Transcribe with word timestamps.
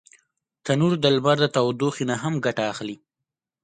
تنور 0.65 0.93
د 1.03 1.05
لمر 1.15 1.37
د 1.41 1.45
تودوخي 1.55 2.03
نه 2.11 2.15
هم 2.23 2.33
ګټه 2.45 2.63
اخلي 2.71 2.95